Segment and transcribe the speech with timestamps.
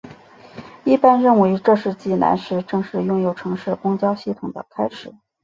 [0.83, 5.13] 一般认为这是济南市正式拥有城市公交系统的开始。